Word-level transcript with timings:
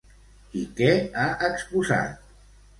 I 0.61 0.63
què 0.79 0.89
ha 0.97 1.27
exposat? 1.51 2.37